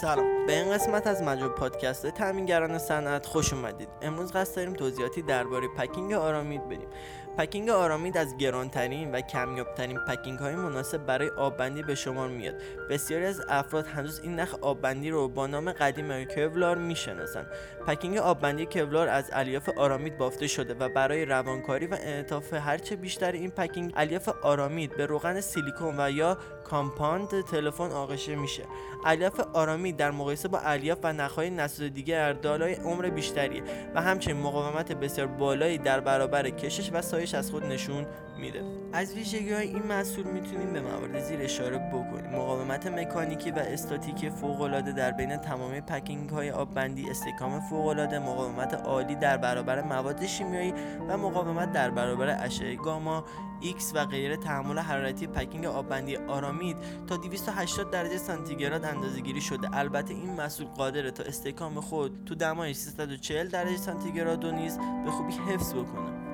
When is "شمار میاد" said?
11.94-12.54